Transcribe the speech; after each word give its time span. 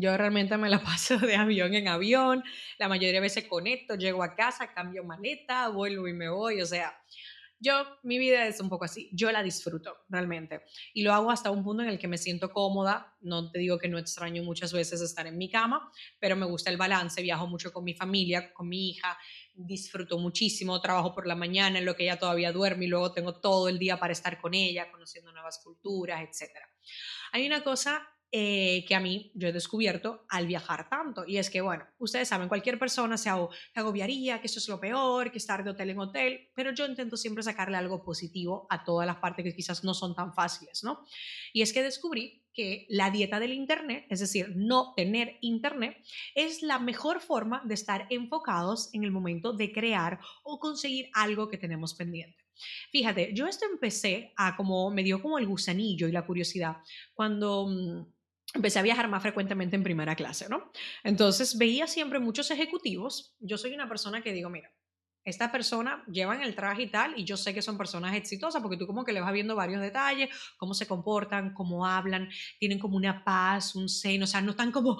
Yo 0.00 0.16
realmente 0.16 0.56
me 0.56 0.68
la 0.68 0.78
paso 0.84 1.18
de 1.18 1.34
avión 1.34 1.74
en 1.74 1.88
avión, 1.88 2.44
la 2.78 2.88
mayoría 2.88 3.14
de 3.14 3.20
veces 3.20 3.48
conecto, 3.48 3.96
llego 3.96 4.22
a 4.22 4.36
casa, 4.36 4.72
cambio 4.72 5.02
maleta, 5.02 5.68
vuelvo 5.68 6.06
y 6.06 6.12
me 6.12 6.28
voy, 6.28 6.62
o 6.62 6.66
sea, 6.66 6.96
yo, 7.60 7.84
mi 8.04 8.18
vida 8.18 8.46
es 8.46 8.60
un 8.60 8.68
poco 8.68 8.84
así, 8.84 9.10
yo 9.12 9.32
la 9.32 9.42
disfruto 9.42 10.04
realmente 10.08 10.62
y 10.94 11.02
lo 11.02 11.12
hago 11.12 11.32
hasta 11.32 11.50
un 11.50 11.64
punto 11.64 11.82
en 11.82 11.88
el 11.88 11.98
que 11.98 12.06
me 12.06 12.16
siento 12.16 12.52
cómoda, 12.52 13.16
no 13.20 13.50
te 13.50 13.58
digo 13.58 13.78
que 13.78 13.88
no 13.88 13.98
extraño 13.98 14.44
muchas 14.44 14.72
veces 14.72 15.00
estar 15.00 15.26
en 15.26 15.36
mi 15.36 15.50
cama, 15.50 15.90
pero 16.20 16.36
me 16.36 16.46
gusta 16.46 16.70
el 16.70 16.76
balance, 16.76 17.20
viajo 17.20 17.48
mucho 17.48 17.72
con 17.72 17.82
mi 17.82 17.94
familia, 17.94 18.54
con 18.54 18.68
mi 18.68 18.90
hija, 18.90 19.18
disfruto 19.54 20.18
muchísimo, 20.18 20.80
trabajo 20.80 21.12
por 21.12 21.26
la 21.26 21.34
mañana 21.34 21.80
en 21.80 21.84
lo 21.84 21.96
que 21.96 22.04
ella 22.04 22.20
todavía 22.20 22.52
duerme 22.52 22.84
y 22.84 22.88
luego 22.88 23.12
tengo 23.12 23.40
todo 23.40 23.68
el 23.68 23.80
día 23.80 23.98
para 23.98 24.12
estar 24.12 24.40
con 24.40 24.54
ella, 24.54 24.92
conociendo 24.92 25.32
nuevas 25.32 25.58
culturas, 25.64 26.22
etc. 26.22 26.52
Hay 27.32 27.44
una 27.44 27.64
cosa 27.64 28.08
eh, 28.30 28.84
que 28.86 28.94
a 28.94 29.00
mí 29.00 29.32
yo 29.34 29.48
he 29.48 29.52
descubierto 29.52 30.26
al 30.28 30.46
viajar 30.46 30.90
tanto. 30.90 31.24
Y 31.26 31.38
es 31.38 31.48
que, 31.48 31.62
bueno, 31.62 31.86
ustedes 31.98 32.28
saben, 32.28 32.48
cualquier 32.48 32.78
persona 32.78 33.16
se 33.16 33.30
agobiaría, 33.74 34.40
que 34.40 34.48
eso 34.48 34.58
es 34.58 34.68
lo 34.68 34.78
peor, 34.78 35.30
que 35.30 35.38
estar 35.38 35.64
de 35.64 35.70
hotel 35.70 35.90
en 35.90 35.98
hotel, 35.98 36.50
pero 36.54 36.72
yo 36.72 36.84
intento 36.84 37.16
siempre 37.16 37.42
sacarle 37.42 37.78
algo 37.78 38.04
positivo 38.04 38.66
a 38.68 38.84
todas 38.84 39.06
las 39.06 39.16
partes 39.16 39.44
que 39.44 39.54
quizás 39.54 39.82
no 39.82 39.94
son 39.94 40.14
tan 40.14 40.34
fáciles, 40.34 40.84
¿no? 40.84 41.06
Y 41.54 41.62
es 41.62 41.72
que 41.72 41.82
descubrí 41.82 42.44
que 42.52 42.86
la 42.90 43.10
dieta 43.10 43.40
del 43.40 43.54
Internet, 43.54 44.04
es 44.10 44.20
decir, 44.20 44.52
no 44.56 44.92
tener 44.94 45.38
Internet, 45.40 45.96
es 46.34 46.62
la 46.62 46.78
mejor 46.78 47.20
forma 47.20 47.62
de 47.64 47.74
estar 47.74 48.06
enfocados 48.10 48.90
en 48.92 49.04
el 49.04 49.10
momento 49.10 49.52
de 49.54 49.72
crear 49.72 50.20
o 50.42 50.58
conseguir 50.58 51.08
algo 51.14 51.48
que 51.48 51.56
tenemos 51.56 51.94
pendiente. 51.94 52.44
Fíjate, 52.90 53.32
yo 53.34 53.46
esto 53.46 53.64
empecé 53.70 54.32
a 54.36 54.56
como, 54.56 54.90
me 54.90 55.02
dio 55.02 55.22
como 55.22 55.38
el 55.38 55.46
gusanillo 55.46 56.08
y 56.08 56.12
la 56.12 56.26
curiosidad 56.26 56.78
cuando 57.14 57.68
mm, 57.68 58.17
empecé 58.54 58.78
a 58.78 58.82
viajar 58.82 59.08
más 59.08 59.22
frecuentemente 59.22 59.76
en 59.76 59.82
primera 59.82 60.16
clase, 60.16 60.48
¿no? 60.48 60.70
Entonces 61.04 61.58
veía 61.58 61.86
siempre 61.86 62.18
muchos 62.18 62.50
ejecutivos. 62.50 63.36
Yo 63.40 63.58
soy 63.58 63.74
una 63.74 63.88
persona 63.88 64.22
que 64.22 64.32
digo, 64.32 64.48
mira, 64.50 64.72
esta 65.24 65.52
persona 65.52 66.02
llevan 66.10 66.42
el 66.42 66.54
traje 66.54 66.84
y 66.84 66.90
tal, 66.90 67.18
y 67.18 67.24
yo 67.24 67.36
sé 67.36 67.52
que 67.52 67.60
son 67.60 67.76
personas 67.76 68.16
exitosas 68.16 68.62
porque 68.62 68.78
tú 68.78 68.86
como 68.86 69.04
que 69.04 69.12
le 69.12 69.20
vas 69.20 69.32
viendo 69.32 69.54
varios 69.54 69.82
detalles, 69.82 70.30
cómo 70.56 70.72
se 70.72 70.86
comportan, 70.86 71.52
cómo 71.52 71.86
hablan, 71.86 72.30
tienen 72.58 72.78
como 72.78 72.96
una 72.96 73.24
paz, 73.24 73.74
un 73.74 73.90
seno, 73.90 74.24
o 74.24 74.26
sea, 74.26 74.40
no 74.40 74.52
están 74.52 74.72
como, 74.72 74.96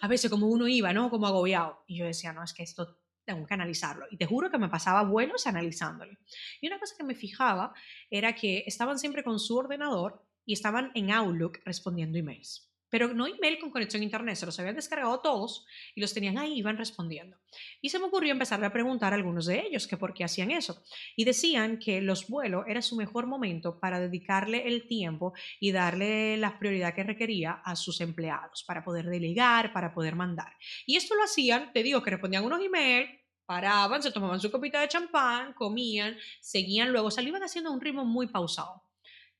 a 0.00 0.08
veces 0.08 0.30
como 0.30 0.46
uno 0.46 0.66
iba, 0.66 0.94
¿no? 0.94 1.10
Como 1.10 1.26
agobiado. 1.26 1.84
Y 1.86 1.98
yo 1.98 2.06
decía, 2.06 2.32
no, 2.32 2.42
es 2.42 2.54
que 2.54 2.62
esto 2.62 2.98
tengo 3.26 3.44
que 3.46 3.54
analizarlo. 3.54 4.06
Y 4.10 4.16
te 4.16 4.24
juro 4.24 4.50
que 4.50 4.56
me 4.56 4.70
pasaba 4.70 5.02
vuelos 5.02 5.46
analizándolo. 5.46 6.16
Y 6.62 6.68
una 6.68 6.78
cosa 6.78 6.94
que 6.96 7.04
me 7.04 7.14
fijaba 7.14 7.74
era 8.08 8.34
que 8.34 8.64
estaban 8.66 8.98
siempre 8.98 9.22
con 9.22 9.38
su 9.38 9.56
ordenador 9.58 10.24
y 10.46 10.54
estaban 10.54 10.92
en 10.94 11.10
Outlook 11.10 11.58
respondiendo 11.66 12.16
emails 12.16 12.65
pero 12.88 13.12
no 13.12 13.26
email 13.26 13.58
con 13.58 13.70
conexión 13.70 14.02
a 14.02 14.04
internet, 14.04 14.36
se 14.36 14.46
los 14.46 14.58
habían 14.58 14.76
descargado 14.76 15.20
todos 15.20 15.66
y 15.94 16.00
los 16.00 16.14
tenían 16.14 16.38
ahí 16.38 16.58
iban 16.58 16.78
respondiendo. 16.78 17.36
Y 17.80 17.88
se 17.88 17.98
me 17.98 18.06
ocurrió 18.06 18.32
empezarle 18.32 18.66
a 18.66 18.72
preguntar 18.72 19.12
a 19.12 19.16
algunos 19.16 19.46
de 19.46 19.60
ellos 19.66 19.86
que 19.86 19.96
por 19.96 20.14
qué 20.14 20.24
hacían 20.24 20.50
eso. 20.50 20.82
Y 21.16 21.24
decían 21.24 21.78
que 21.78 22.00
los 22.00 22.28
vuelos 22.28 22.64
era 22.68 22.82
su 22.82 22.96
mejor 22.96 23.26
momento 23.26 23.78
para 23.80 24.00
dedicarle 24.00 24.68
el 24.68 24.86
tiempo 24.86 25.34
y 25.60 25.72
darle 25.72 26.36
la 26.36 26.58
prioridad 26.58 26.94
que 26.94 27.04
requería 27.04 27.52
a 27.64 27.76
sus 27.76 28.00
empleados, 28.00 28.64
para 28.64 28.84
poder 28.84 29.06
delegar, 29.06 29.72
para 29.72 29.92
poder 29.92 30.14
mandar. 30.14 30.52
Y 30.86 30.96
esto 30.96 31.14
lo 31.14 31.24
hacían, 31.24 31.72
te 31.72 31.82
digo, 31.82 32.02
que 32.02 32.10
respondían 32.10 32.44
unos 32.44 32.60
emails, 32.60 33.10
paraban, 33.46 34.02
se 34.02 34.10
tomaban 34.10 34.40
su 34.40 34.50
copita 34.50 34.80
de 34.80 34.88
champán, 34.88 35.54
comían, 35.54 36.16
seguían, 36.40 36.92
luego 36.92 37.10
salían 37.10 37.42
haciendo 37.42 37.72
un 37.72 37.80
ritmo 37.80 38.04
muy 38.04 38.26
pausado. 38.26 38.85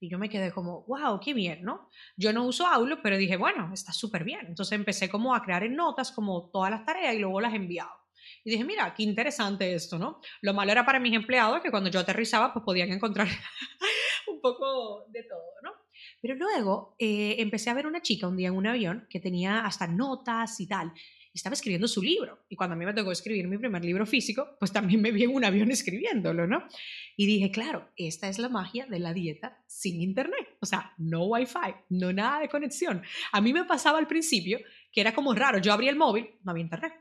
Y 0.00 0.10
yo 0.10 0.18
me 0.18 0.28
quedé 0.28 0.52
como, 0.52 0.84
wow, 0.86 1.18
qué 1.20 1.32
bien, 1.32 1.62
¿no? 1.62 1.88
Yo 2.16 2.32
no 2.32 2.44
uso 2.44 2.66
Outlook, 2.66 3.00
pero 3.02 3.16
dije, 3.16 3.36
bueno, 3.36 3.70
está 3.72 3.92
súper 3.92 4.24
bien. 4.24 4.46
Entonces 4.46 4.72
empecé 4.72 5.08
como 5.08 5.34
a 5.34 5.42
crear 5.42 5.64
en 5.64 5.74
notas 5.74 6.12
como 6.12 6.50
todas 6.50 6.70
las 6.70 6.84
tareas 6.84 7.14
y 7.14 7.18
luego 7.18 7.40
las 7.40 7.54
enviaba. 7.54 7.92
Y 8.44 8.50
dije, 8.50 8.64
mira, 8.64 8.92
qué 8.94 9.02
interesante 9.02 9.74
esto, 9.74 9.98
¿no? 9.98 10.20
Lo 10.42 10.54
malo 10.54 10.72
era 10.72 10.84
para 10.84 11.00
mis 11.00 11.14
empleados 11.14 11.62
que 11.62 11.70
cuando 11.70 11.90
yo 11.90 12.00
aterrizaba, 12.00 12.52
pues 12.52 12.64
podían 12.64 12.92
encontrar 12.92 13.26
un 14.28 14.40
poco 14.40 15.06
de 15.08 15.22
todo, 15.22 15.52
¿no? 15.62 15.72
Pero 16.20 16.34
luego 16.34 16.94
eh, 16.98 17.36
empecé 17.38 17.70
a 17.70 17.74
ver 17.74 17.86
una 17.86 18.02
chica 18.02 18.28
un 18.28 18.36
día 18.36 18.48
en 18.48 18.56
un 18.56 18.66
avión 18.66 19.06
que 19.08 19.20
tenía 19.20 19.60
hasta 19.60 19.86
notas 19.86 20.60
y 20.60 20.66
tal 20.66 20.92
estaba 21.36 21.54
escribiendo 21.54 21.88
su 21.88 22.02
libro. 22.02 22.44
Y 22.48 22.56
cuando 22.56 22.74
a 22.74 22.76
mí 22.76 22.84
me 22.84 22.94
tocó 22.94 23.12
escribir 23.12 23.46
mi 23.46 23.58
primer 23.58 23.84
libro 23.84 24.06
físico, 24.06 24.56
pues 24.58 24.72
también 24.72 25.00
me 25.00 25.12
vi 25.12 25.24
en 25.24 25.34
un 25.34 25.44
avión 25.44 25.70
escribiéndolo, 25.72 26.46
¿no? 26.46 26.66
Y 27.16 27.26
dije, 27.26 27.50
claro, 27.50 27.90
esta 27.96 28.28
es 28.28 28.38
la 28.38 28.48
magia 28.48 28.86
de 28.86 28.98
la 28.98 29.12
dieta 29.12 29.62
sin 29.66 30.00
internet. 30.00 30.56
O 30.60 30.66
sea, 30.66 30.92
no 30.98 31.24
wifi, 31.26 31.74
no 31.90 32.12
nada 32.12 32.40
de 32.40 32.48
conexión. 32.48 33.02
A 33.32 33.40
mí 33.40 33.52
me 33.52 33.64
pasaba 33.64 33.98
al 33.98 34.06
principio 34.06 34.58
que 34.92 35.00
era 35.00 35.14
como 35.14 35.34
raro. 35.34 35.58
Yo 35.58 35.72
abría 35.72 35.90
el 35.90 35.96
móvil, 35.96 36.30
no 36.42 36.50
había 36.50 36.62
internet. 36.64 36.92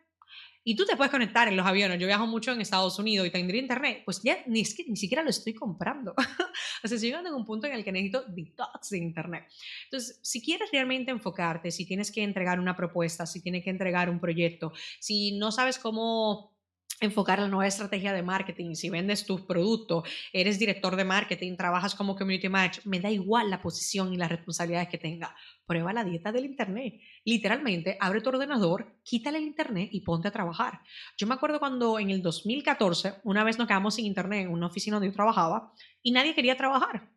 Y 0.67 0.75
tú 0.75 0.83
te 0.83 0.97
puedes 0.97 1.11
conectar 1.11 1.47
en 1.47 1.55
los 1.55 1.65
aviones. 1.65 1.99
Yo 1.99 2.07
viajo 2.07 2.25
mucho 2.25 2.51
en 2.51 2.59
Estados 2.59 2.97
Unidos 2.97 3.27
y 3.27 3.29
tendría 3.29 3.61
internet. 3.61 4.01
Pues 4.03 4.23
ya 4.23 4.39
ni, 4.47 4.61
es 4.61 4.73
que, 4.73 4.83
ni 4.87 4.95
siquiera 4.97 5.21
lo 5.21 5.29
estoy 5.29 5.53
comprando. 5.53 6.13
o 6.17 6.87
sea, 6.87 6.95
estoy 6.95 7.09
llegando 7.09 7.29
a 7.29 7.35
un 7.35 7.45
punto 7.45 7.67
en 7.67 7.73
el 7.73 7.83
que 7.83 7.91
necesito 7.91 8.23
detox 8.27 8.89
de 8.89 8.97
internet. 8.97 9.45
Entonces, 9.83 10.19
si 10.23 10.41
quieres 10.41 10.71
realmente 10.71 11.11
enfocarte, 11.11 11.69
si 11.69 11.85
tienes 11.85 12.11
que 12.11 12.23
entregar 12.23 12.59
una 12.59 12.75
propuesta, 12.75 13.27
si 13.27 13.41
tienes 13.41 13.63
que 13.63 13.69
entregar 13.69 14.09
un 14.09 14.19
proyecto, 14.19 14.73
si 14.99 15.37
no 15.37 15.51
sabes 15.51 15.77
cómo 15.77 16.54
enfocar 17.01 17.39
la 17.39 17.47
nueva 17.47 17.67
estrategia 17.67 18.13
de 18.13 18.23
marketing, 18.23 18.75
si 18.75 18.89
vendes 18.89 19.25
tus 19.25 19.41
productos, 19.41 20.07
eres 20.31 20.59
director 20.59 20.95
de 20.95 21.03
marketing, 21.03 21.55
trabajas 21.55 21.95
como 21.95 22.15
community 22.15 22.49
manager, 22.49 22.85
me 22.85 22.99
da 22.99 23.09
igual 23.09 23.49
la 23.49 23.61
posición 23.61 24.13
y 24.13 24.17
las 24.17 24.29
responsabilidades 24.29 24.89
que 24.89 24.97
tenga. 24.97 25.35
Prueba 25.65 25.93
la 25.93 26.03
dieta 26.03 26.31
del 26.31 26.45
internet. 26.45 27.01
Literalmente, 27.23 27.97
abre 27.99 28.21
tu 28.21 28.29
ordenador, 28.29 28.99
quítale 29.03 29.39
el 29.39 29.45
internet 29.45 29.89
y 29.91 30.01
ponte 30.01 30.27
a 30.27 30.31
trabajar. 30.31 30.81
Yo 31.17 31.27
me 31.27 31.33
acuerdo 31.33 31.59
cuando 31.59 31.99
en 31.99 32.09
el 32.11 32.21
2014, 32.21 33.15
una 33.23 33.43
vez 33.43 33.57
nos 33.57 33.67
quedamos 33.67 33.95
sin 33.95 34.05
internet 34.05 34.45
en 34.45 34.51
una 34.51 34.67
oficina 34.67 34.95
donde 34.95 35.09
yo 35.09 35.13
trabajaba 35.13 35.73
y 36.01 36.11
nadie 36.11 36.33
quería 36.33 36.55
trabajar. 36.55 37.09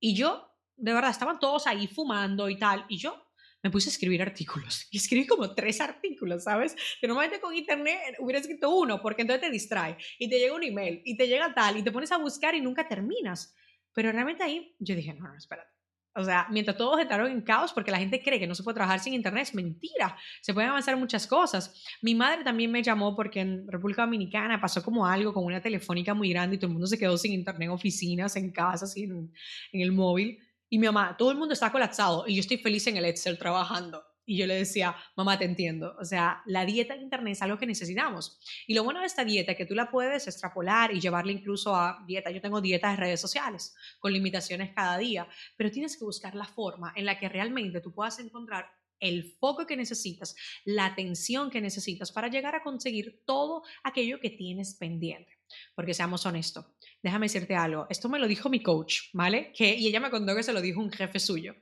Y 0.00 0.14
yo, 0.14 0.48
de 0.76 0.92
verdad, 0.92 1.10
estaban 1.10 1.38
todos 1.38 1.66
ahí 1.66 1.86
fumando 1.86 2.48
y 2.48 2.58
tal, 2.58 2.84
y 2.88 2.98
yo 2.98 3.27
me 3.62 3.70
puse 3.70 3.88
a 3.88 3.92
escribir 3.92 4.22
artículos 4.22 4.86
y 4.90 4.98
escribí 4.98 5.26
como 5.26 5.54
tres 5.54 5.80
artículos, 5.80 6.44
¿sabes? 6.44 6.76
Que 7.00 7.06
normalmente 7.06 7.40
con 7.40 7.54
internet 7.54 8.16
hubiera 8.18 8.40
escrito 8.40 8.70
uno 8.74 9.00
porque 9.02 9.22
entonces 9.22 9.46
te 9.46 9.50
distrae 9.50 9.96
y 10.18 10.28
te 10.28 10.38
llega 10.38 10.54
un 10.54 10.62
email 10.62 11.02
y 11.04 11.16
te 11.16 11.26
llega 11.26 11.54
tal 11.54 11.76
y 11.76 11.82
te 11.82 11.92
pones 11.92 12.12
a 12.12 12.18
buscar 12.18 12.54
y 12.54 12.60
nunca 12.60 12.86
terminas. 12.86 13.54
Pero 13.92 14.12
realmente 14.12 14.42
ahí 14.44 14.76
yo 14.78 14.94
dije, 14.94 15.14
no, 15.14 15.28
no, 15.28 15.36
espérate. 15.36 15.78
O 16.14 16.24
sea, 16.24 16.48
mientras 16.50 16.76
todos 16.76 17.00
entraron 17.00 17.30
en 17.30 17.42
caos 17.42 17.72
porque 17.72 17.92
la 17.92 17.98
gente 17.98 18.20
cree 18.20 18.40
que 18.40 18.46
no 18.46 18.54
se 18.54 18.64
puede 18.64 18.74
trabajar 18.74 18.98
sin 18.98 19.14
internet, 19.14 19.44
es 19.44 19.54
mentira. 19.54 20.16
Se 20.40 20.52
pueden 20.52 20.70
avanzar 20.70 20.96
muchas 20.96 21.28
cosas. 21.28 21.72
Mi 22.02 22.14
madre 22.14 22.42
también 22.42 22.72
me 22.72 22.82
llamó 22.82 23.14
porque 23.14 23.40
en 23.40 23.68
República 23.68 24.02
Dominicana 24.02 24.60
pasó 24.60 24.82
como 24.82 25.06
algo 25.06 25.32
con 25.32 25.44
una 25.44 25.62
telefónica 25.62 26.14
muy 26.14 26.30
grande 26.30 26.56
y 26.56 26.58
todo 26.58 26.68
el 26.68 26.72
mundo 26.72 26.88
se 26.88 26.98
quedó 26.98 27.16
sin 27.16 27.32
internet 27.32 27.66
en 27.66 27.70
oficinas, 27.70 28.34
en 28.34 28.50
casas, 28.50 28.96
en, 28.96 29.32
en 29.72 29.80
el 29.80 29.92
móvil. 29.92 30.40
Y 30.70 30.78
mi 30.78 30.86
mamá, 30.86 31.16
todo 31.16 31.30
el 31.30 31.38
mundo 31.38 31.54
está 31.54 31.72
colapsado 31.72 32.24
y 32.26 32.34
yo 32.34 32.40
estoy 32.40 32.58
feliz 32.58 32.86
en 32.86 32.96
el 32.96 33.04
Excel 33.04 33.38
trabajando. 33.38 34.04
Y 34.26 34.36
yo 34.36 34.46
le 34.46 34.56
decía, 34.56 34.94
mamá, 35.16 35.38
te 35.38 35.46
entiendo. 35.46 35.96
O 35.98 36.04
sea, 36.04 36.42
la 36.44 36.66
dieta 36.66 36.94
en 36.94 37.00
Internet 37.00 37.32
es 37.32 37.42
algo 37.42 37.56
que 37.56 37.64
necesitamos. 37.64 38.38
Y 38.66 38.74
lo 38.74 38.84
bueno 38.84 39.00
de 39.00 39.06
esta 39.06 39.24
dieta 39.24 39.52
es 39.52 39.56
que 39.58 39.64
tú 39.64 39.74
la 39.74 39.90
puedes 39.90 40.26
extrapolar 40.26 40.94
y 40.94 41.00
llevarla 41.00 41.32
incluso 41.32 41.74
a 41.74 42.04
dieta. 42.06 42.30
Yo 42.30 42.42
tengo 42.42 42.60
dietas 42.60 42.92
de 42.92 43.04
redes 43.04 43.22
sociales 43.22 43.74
con 43.98 44.12
limitaciones 44.12 44.74
cada 44.74 44.98
día, 44.98 45.26
pero 45.56 45.70
tienes 45.70 45.96
que 45.96 46.04
buscar 46.04 46.34
la 46.34 46.44
forma 46.44 46.92
en 46.94 47.06
la 47.06 47.18
que 47.18 47.30
realmente 47.30 47.80
tú 47.80 47.94
puedas 47.94 48.18
encontrar 48.18 48.66
el 49.00 49.24
foco 49.24 49.66
que 49.66 49.78
necesitas, 49.78 50.36
la 50.66 50.84
atención 50.84 51.48
que 51.48 51.62
necesitas 51.62 52.12
para 52.12 52.28
llegar 52.28 52.54
a 52.54 52.62
conseguir 52.62 53.22
todo 53.24 53.62
aquello 53.82 54.20
que 54.20 54.28
tienes 54.28 54.74
pendiente. 54.74 55.37
Porque 55.74 55.94
seamos 55.94 56.24
honestos, 56.26 56.66
déjame 57.02 57.26
decirte 57.26 57.54
algo, 57.54 57.86
esto 57.90 58.08
me 58.08 58.18
lo 58.18 58.26
dijo 58.26 58.48
mi 58.48 58.62
coach, 58.62 59.10
¿vale? 59.12 59.52
Que, 59.52 59.74
y 59.74 59.86
ella 59.86 60.00
me 60.00 60.10
contó 60.10 60.34
que 60.34 60.42
se 60.42 60.52
lo 60.52 60.60
dijo 60.60 60.80
un 60.80 60.90
jefe 60.90 61.18
suyo, 61.20 61.54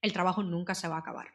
el 0.00 0.12
trabajo 0.12 0.42
nunca 0.42 0.74
se 0.74 0.88
va 0.88 0.96
a 0.96 1.00
acabar, 1.00 1.28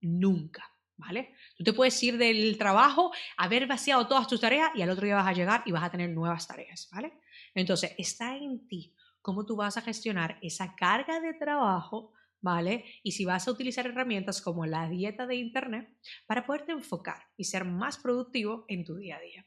nunca. 0.00 0.68
¿Vale? 0.94 1.34
Tú 1.56 1.64
te 1.64 1.72
puedes 1.72 2.00
ir 2.02 2.16
del 2.16 2.56
trabajo, 2.58 3.12
haber 3.36 3.66
vaciado 3.66 4.06
todas 4.06 4.28
tus 4.28 4.40
tareas 4.40 4.70
y 4.74 4.82
al 4.82 4.90
otro 4.90 5.04
día 5.04 5.16
vas 5.16 5.26
a 5.26 5.32
llegar 5.32 5.62
y 5.64 5.72
vas 5.72 5.82
a 5.82 5.90
tener 5.90 6.10
nuevas 6.10 6.46
tareas, 6.46 6.88
¿vale? 6.92 7.14
Entonces, 7.54 7.92
está 7.98 8.36
en 8.36 8.68
ti 8.68 8.94
cómo 9.20 9.44
tú 9.44 9.56
vas 9.56 9.76
a 9.78 9.80
gestionar 9.80 10.38
esa 10.42 10.76
carga 10.76 11.18
de 11.18 11.32
trabajo 11.34 12.12
¿vale? 12.42 12.84
Y 13.02 13.12
si 13.12 13.24
vas 13.24 13.48
a 13.48 13.50
utilizar 13.50 13.86
herramientas 13.86 14.42
como 14.42 14.66
la 14.66 14.88
dieta 14.88 15.26
de 15.26 15.36
Internet 15.36 15.88
para 16.26 16.44
poderte 16.44 16.72
enfocar 16.72 17.22
y 17.36 17.44
ser 17.44 17.64
más 17.64 17.96
productivo 17.96 18.66
en 18.68 18.84
tu 18.84 18.96
día 18.96 19.16
a 19.16 19.20
día. 19.20 19.46